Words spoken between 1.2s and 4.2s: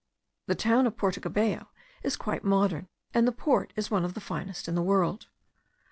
Cabello is quite modern, and the port is one of the